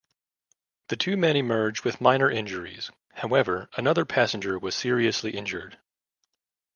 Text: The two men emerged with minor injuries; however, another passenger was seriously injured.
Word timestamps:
The 0.87 0.95
two 0.95 1.15
men 1.15 1.35
emerged 1.35 1.85
with 1.85 2.01
minor 2.01 2.27
injuries; 2.27 2.89
however, 3.13 3.69
another 3.77 4.03
passenger 4.03 4.57
was 4.57 4.73
seriously 4.73 5.29
injured. 5.37 5.77